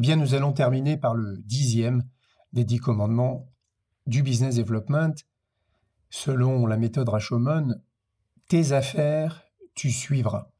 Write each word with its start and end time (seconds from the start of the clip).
bien, 0.00 0.16
nous 0.16 0.34
allons 0.34 0.52
terminer 0.52 0.96
par 0.96 1.14
le 1.14 1.36
dixième 1.38 2.02
des 2.52 2.64
dix 2.64 2.78
commandements 2.78 3.48
du 4.06 4.22
business 4.22 4.56
development. 4.56 5.14
Selon 6.10 6.66
la 6.66 6.76
méthode 6.76 7.08
Rashomon, 7.08 7.74
tes 8.48 8.72
affaires, 8.72 9.44
tu 9.74 9.90
suivras. 9.90 10.50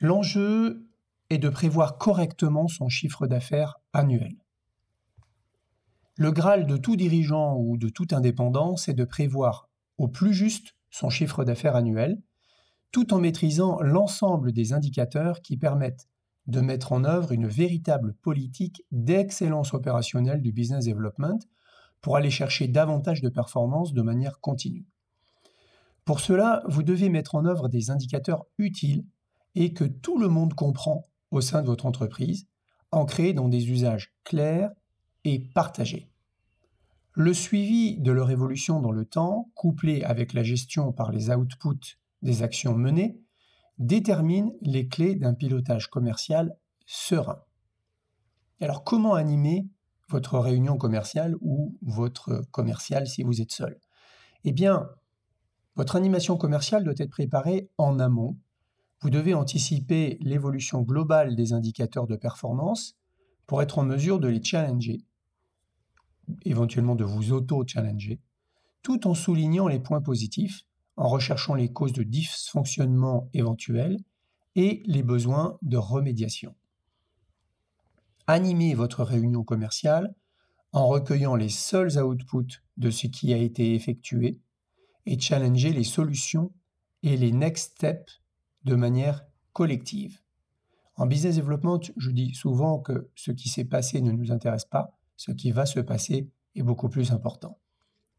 L'enjeu 0.00 0.86
est 1.30 1.38
de 1.38 1.48
prévoir 1.48 1.98
correctement 1.98 2.68
son 2.68 2.88
chiffre 2.88 3.26
d'affaires 3.26 3.76
annuel. 3.92 4.36
Le 6.16 6.32
Graal 6.32 6.66
de 6.66 6.76
tout 6.76 6.96
dirigeant 6.96 7.56
ou 7.56 7.76
de 7.76 7.88
tout 7.88 8.08
indépendant, 8.12 8.76
c'est 8.76 8.94
de 8.94 9.04
prévoir 9.04 9.68
au 9.98 10.08
plus 10.08 10.32
juste 10.32 10.74
son 10.90 11.10
chiffre 11.10 11.44
d'affaires 11.44 11.76
annuel, 11.76 12.20
tout 12.92 13.12
en 13.12 13.18
maîtrisant 13.18 13.80
l'ensemble 13.80 14.52
des 14.52 14.72
indicateurs 14.72 15.42
qui 15.42 15.56
permettent 15.56 16.08
de 16.48 16.60
mettre 16.60 16.92
en 16.92 17.04
œuvre 17.04 17.32
une 17.32 17.46
véritable 17.46 18.14
politique 18.14 18.82
d'excellence 18.90 19.74
opérationnelle 19.74 20.42
du 20.42 20.50
business 20.50 20.86
development 20.86 21.38
pour 22.00 22.16
aller 22.16 22.30
chercher 22.30 22.68
davantage 22.68 23.20
de 23.20 23.28
performances 23.28 23.92
de 23.92 24.02
manière 24.02 24.40
continue. 24.40 24.86
Pour 26.04 26.20
cela, 26.20 26.62
vous 26.66 26.82
devez 26.82 27.10
mettre 27.10 27.34
en 27.34 27.44
œuvre 27.44 27.68
des 27.68 27.90
indicateurs 27.90 28.46
utiles 28.56 29.04
et 29.54 29.74
que 29.74 29.84
tout 29.84 30.18
le 30.18 30.28
monde 30.28 30.54
comprend 30.54 31.04
au 31.30 31.42
sein 31.42 31.60
de 31.60 31.66
votre 31.66 31.84
entreprise, 31.84 32.46
ancrés 32.92 33.34
dans 33.34 33.48
des 33.48 33.70
usages 33.70 34.14
clairs 34.24 34.70
et 35.24 35.38
partagés. 35.38 36.08
Le 37.12 37.34
suivi 37.34 37.98
de 37.98 38.12
leur 38.12 38.30
évolution 38.30 38.80
dans 38.80 38.92
le 38.92 39.04
temps, 39.04 39.50
couplé 39.54 40.02
avec 40.02 40.32
la 40.32 40.42
gestion 40.42 40.92
par 40.92 41.12
les 41.12 41.30
outputs 41.30 41.98
des 42.22 42.42
actions 42.42 42.74
menées, 42.74 43.20
détermine 43.78 44.52
les 44.60 44.88
clés 44.88 45.14
d'un 45.14 45.34
pilotage 45.34 45.88
commercial 45.88 46.56
serein. 46.86 47.42
Alors 48.60 48.84
comment 48.84 49.14
animer 49.14 49.66
votre 50.08 50.38
réunion 50.38 50.76
commerciale 50.76 51.36
ou 51.40 51.76
votre 51.82 52.42
commercial 52.50 53.06
si 53.06 53.22
vous 53.22 53.40
êtes 53.40 53.52
seul? 53.52 53.78
Eh 54.44 54.52
bien, 54.52 54.88
votre 55.76 55.96
animation 55.96 56.36
commerciale 56.36 56.82
doit 56.82 56.94
être 56.96 57.10
préparée 57.10 57.70
en 57.78 57.98
amont. 58.00 58.36
Vous 59.00 59.10
devez 59.10 59.34
anticiper 59.34 60.18
l'évolution 60.20 60.82
globale 60.82 61.36
des 61.36 61.52
indicateurs 61.52 62.06
de 62.06 62.16
performance 62.16 62.98
pour 63.46 63.62
être 63.62 63.78
en 63.78 63.84
mesure 63.84 64.18
de 64.18 64.28
les 64.28 64.42
challenger, 64.42 65.04
éventuellement 66.44 66.96
de 66.96 67.04
vous 67.04 67.32
auto-challenger, 67.32 68.20
tout 68.82 69.06
en 69.06 69.14
soulignant 69.14 69.68
les 69.68 69.78
points 69.78 70.02
positifs 70.02 70.67
en 70.98 71.08
recherchant 71.08 71.54
les 71.54 71.72
causes 71.72 71.92
de 71.92 72.02
dysfonctionnement 72.02 73.30
éventuels 73.32 73.98
et 74.56 74.82
les 74.84 75.04
besoins 75.04 75.56
de 75.62 75.76
remédiation. 75.76 76.56
Animez 78.26 78.74
votre 78.74 79.04
réunion 79.04 79.44
commerciale 79.44 80.14
en 80.72 80.88
recueillant 80.88 81.36
les 81.36 81.48
seuls 81.48 81.98
outputs 82.02 82.62
de 82.76 82.90
ce 82.90 83.06
qui 83.06 83.32
a 83.32 83.36
été 83.36 83.74
effectué 83.74 84.40
et 85.06 85.18
challenger 85.18 85.72
les 85.72 85.84
solutions 85.84 86.52
et 87.04 87.16
les 87.16 87.30
next 87.30 87.76
steps 87.76 88.20
de 88.64 88.74
manière 88.74 89.24
collective. 89.52 90.20
En 90.96 91.06
business 91.06 91.36
development, 91.36 91.80
je 91.96 92.10
dis 92.10 92.34
souvent 92.34 92.80
que 92.80 93.08
ce 93.14 93.30
qui 93.30 93.48
s'est 93.48 93.64
passé 93.64 94.00
ne 94.00 94.10
nous 94.10 94.32
intéresse 94.32 94.64
pas, 94.64 94.98
ce 95.16 95.30
qui 95.30 95.52
va 95.52 95.64
se 95.64 95.78
passer 95.78 96.28
est 96.56 96.62
beaucoup 96.62 96.88
plus 96.88 97.12
important. 97.12 97.60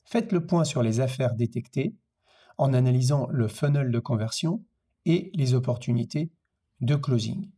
Faites 0.05 0.31
le 0.31 0.45
point 0.45 0.63
sur 0.63 0.81
les 0.81 1.02
affaires 1.02 1.35
détectées 1.35 1.97
en 2.59 2.73
analysant 2.73 3.27
le 3.31 3.47
funnel 3.47 3.89
de 3.89 4.00
conversion 4.00 4.63
et 5.06 5.31
les 5.34 5.53
opportunités 5.53 6.29
de 6.81 6.95
closing. 6.95 7.50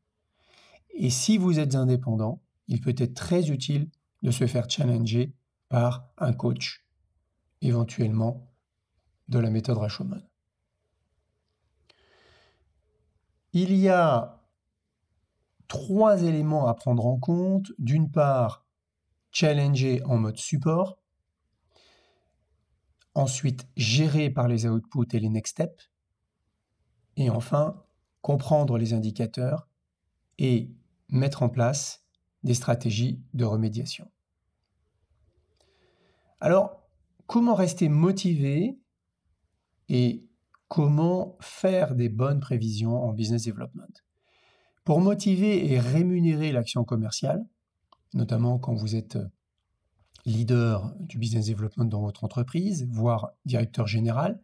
Et 0.91 1.09
si 1.09 1.37
vous 1.37 1.59
êtes 1.59 1.73
indépendant, 1.73 2.43
il 2.67 2.79
peut 2.81 2.95
être 2.95 3.15
très 3.15 3.49
utile 3.49 3.89
de 4.21 4.29
se 4.29 4.45
faire 4.45 4.69
challenger 4.69 5.33
par 5.69 6.07
un 6.19 6.33
coach, 6.33 6.85
éventuellement 7.61 8.47
de 9.27 9.39
la 9.39 9.49
méthode 9.49 9.79
Rashomon. 9.79 10.21
Il 13.53 13.75
y 13.75 13.89
a 13.89 14.39
trois 15.67 16.21
éléments 16.21 16.67
à 16.67 16.75
prendre 16.75 17.07
en 17.07 17.17
compte. 17.17 17.71
D'une 17.79 18.11
part, 18.11 18.67
challenger 19.31 20.03
en 20.03 20.17
mode 20.17 20.37
support, 20.37 21.00
ensuite 23.13 23.67
gérer 23.75 24.29
par 24.29 24.47
les 24.47 24.67
outputs 24.67 25.15
et 25.15 25.19
les 25.19 25.29
next 25.29 25.51
steps, 25.51 25.89
et 27.17 27.29
enfin 27.29 27.83
comprendre 28.21 28.77
les 28.77 28.93
indicateurs 28.93 29.67
et 30.37 30.71
mettre 31.09 31.43
en 31.43 31.49
place 31.49 32.05
des 32.43 32.53
stratégies 32.53 33.21
de 33.33 33.45
remédiation. 33.45 34.09
Alors, 36.39 36.81
comment 37.27 37.53
rester 37.53 37.89
motivé 37.89 38.79
et 39.89 40.25
comment 40.67 41.37
faire 41.41 41.95
des 41.95 42.09
bonnes 42.09 42.39
prévisions 42.39 43.03
en 43.03 43.13
business 43.13 43.45
development? 43.45 44.01
Pour 44.83 45.01
motiver 45.01 45.71
et 45.71 45.79
rémunérer 45.79 46.51
l'action 46.51 46.83
commerciale, 46.83 47.45
notamment 48.13 48.57
quand 48.57 48.73
vous 48.73 48.95
êtes 48.95 49.19
leader 50.25 50.93
du 50.99 51.17
business 51.17 51.47
development 51.47 51.85
dans 51.85 52.01
votre 52.01 52.23
entreprise, 52.23 52.87
voire 52.89 53.31
directeur 53.45 53.87
général, 53.87 54.41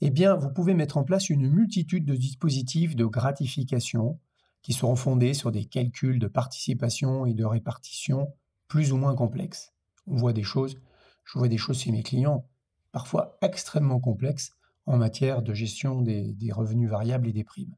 eh 0.00 0.10
bien, 0.10 0.34
vous 0.34 0.50
pouvez 0.50 0.74
mettre 0.74 0.96
en 0.96 1.04
place 1.04 1.30
une 1.30 1.48
multitude 1.48 2.04
de 2.04 2.16
dispositifs 2.16 2.96
de 2.96 3.04
gratification 3.04 4.18
qui 4.62 4.72
seront 4.72 4.96
fondés 4.96 5.34
sur 5.34 5.52
des 5.52 5.64
calculs 5.64 6.18
de 6.18 6.26
participation 6.26 7.26
et 7.26 7.34
de 7.34 7.44
répartition 7.44 8.32
plus 8.68 8.92
ou 8.92 8.96
moins 8.96 9.14
complexes. 9.14 9.72
On 10.06 10.16
voit 10.16 10.32
des 10.32 10.42
choses, 10.42 10.80
je 11.24 11.38
vois 11.38 11.48
des 11.48 11.58
choses 11.58 11.80
chez 11.80 11.92
mes 11.92 12.02
clients, 12.02 12.48
parfois 12.90 13.38
extrêmement 13.42 14.00
complexes 14.00 14.52
en 14.86 14.96
matière 14.96 15.42
de 15.42 15.54
gestion 15.54 16.00
des, 16.02 16.32
des 16.32 16.52
revenus 16.52 16.90
variables 16.90 17.28
et 17.28 17.32
des 17.32 17.44
primes. 17.44 17.76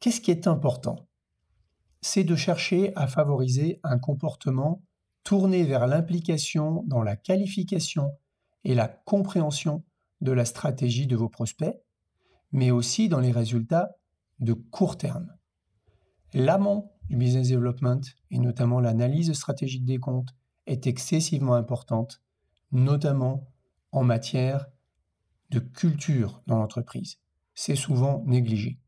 Qu'est-ce 0.00 0.20
qui 0.20 0.30
est 0.30 0.46
important? 0.46 1.08
C'est 2.00 2.24
de 2.24 2.36
chercher 2.36 2.94
à 2.96 3.06
favoriser 3.06 3.80
un 3.82 3.98
comportement 3.98 4.82
tourner 5.26 5.64
vers 5.64 5.88
l'implication 5.88 6.84
dans 6.86 7.02
la 7.02 7.16
qualification 7.16 8.12
et 8.62 8.76
la 8.76 8.86
compréhension 8.86 9.82
de 10.20 10.30
la 10.30 10.44
stratégie 10.44 11.08
de 11.08 11.16
vos 11.16 11.28
prospects, 11.28 11.82
mais 12.52 12.70
aussi 12.70 13.08
dans 13.08 13.18
les 13.18 13.32
résultats 13.32 13.96
de 14.38 14.52
court 14.52 14.96
terme. 14.96 15.34
L'amont 16.32 16.92
du 17.08 17.16
business 17.16 17.48
development, 17.48 18.02
et 18.30 18.38
notamment 18.38 18.78
l'analyse 18.78 19.32
stratégique 19.32 19.84
des 19.84 19.98
comptes, 19.98 20.32
est 20.66 20.86
excessivement 20.86 21.54
importante, 21.54 22.22
notamment 22.70 23.48
en 23.90 24.04
matière 24.04 24.66
de 25.50 25.58
culture 25.58 26.40
dans 26.46 26.58
l'entreprise. 26.58 27.18
C'est 27.52 27.74
souvent 27.74 28.22
négligé. 28.26 28.78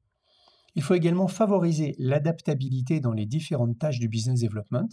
Il 0.77 0.85
faut 0.85 0.95
également 0.95 1.27
favoriser 1.27 1.97
l'adaptabilité 1.99 3.01
dans 3.01 3.13
les 3.13 3.27
différentes 3.27 3.77
tâches 3.77 3.99
du 3.99 4.09
business 4.09 4.41
development, 4.41 4.89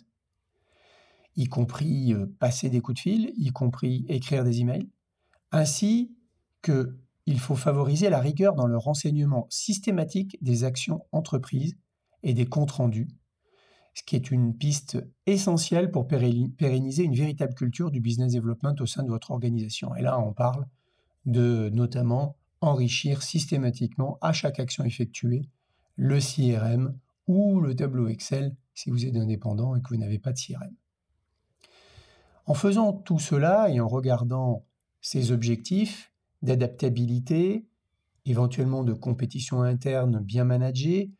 y 1.35 1.45
compris 1.45 2.13
passer 2.39 2.69
des 2.69 2.81
coups 2.81 2.95
de 2.95 3.01
fil, 3.01 3.33
y 3.37 3.49
compris 3.49 4.05
écrire 4.07 4.43
des 4.43 4.61
emails, 4.61 4.89
ainsi 5.51 6.15
que 6.61 6.97
il 7.25 7.39
faut 7.39 7.55
favoriser 7.55 8.09
la 8.09 8.19
rigueur 8.19 8.53
dans 8.53 8.67
le 8.67 8.77
renseignement 8.77 9.47
systématique 9.49 10.37
des 10.41 10.63
actions 10.63 11.05
entreprises 11.11 11.75
et 12.21 12.33
des 12.33 12.45
comptes 12.45 12.71
rendus, 12.71 13.07
ce 13.95 14.03
qui 14.03 14.15
est 14.15 14.29
une 14.29 14.55
piste 14.55 14.97
essentielle 15.25 15.89
pour 15.89 16.07
pérenniser 16.07 17.03
une 17.03 17.15
véritable 17.15 17.55
culture 17.55 17.89
du 17.89 17.99
business 17.99 18.33
development 18.33 18.75
au 18.79 18.85
sein 18.85 19.03
de 19.03 19.09
votre 19.09 19.31
organisation. 19.31 19.95
Et 19.95 20.01
là, 20.01 20.19
on 20.19 20.33
parle 20.33 20.67
de 21.25 21.69
notamment 21.73 22.35
enrichir 22.61 23.23
systématiquement 23.23 24.17
à 24.21 24.31
chaque 24.31 24.59
action 24.59 24.83
effectuée 24.83 25.49
le 25.95 26.19
CRM 26.19 26.97
ou 27.27 27.59
le 27.59 27.75
tableau 27.75 28.07
Excel 28.07 28.55
si 28.73 28.91
vous 28.91 29.05
êtes 29.05 29.15
indépendant 29.15 29.75
et 29.75 29.81
que 29.81 29.89
vous 29.89 29.97
n'avez 29.97 30.19
pas 30.19 30.33
de 30.33 30.37
CRM. 30.37 30.75
En 32.45 32.53
faisant 32.53 32.93
tout 32.93 33.19
cela 33.19 33.69
et 33.69 33.79
en 33.79 33.87
regardant 33.87 34.65
ces 35.01 35.31
objectifs 35.31 36.11
d'adaptabilité, 36.41 37.65
éventuellement 38.25 38.83
de 38.83 38.93
compétition 38.93 39.61
interne 39.61 40.19
bien 40.19 40.43
managée, 40.43 41.11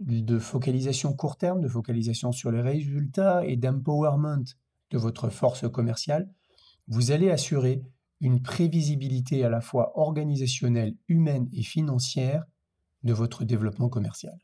de 0.00 0.38
focalisation 0.38 1.12
court 1.12 1.36
terme, 1.36 1.60
de 1.60 1.68
focalisation 1.68 2.32
sur 2.32 2.50
les 2.50 2.62
résultats 2.62 3.44
et 3.44 3.56
d'empowerment 3.56 4.44
de 4.90 4.98
votre 4.98 5.28
force 5.28 5.68
commerciale, 5.70 6.30
vous 6.88 7.10
allez 7.10 7.30
assurer 7.30 7.82
une 8.20 8.42
prévisibilité 8.42 9.44
à 9.44 9.50
la 9.50 9.60
fois 9.60 9.98
organisationnelle, 9.98 10.96
humaine 11.08 11.48
et 11.52 11.62
financière 11.62 12.44
de 13.02 13.12
votre 13.12 13.44
développement 13.44 13.88
commercial. 13.88 14.38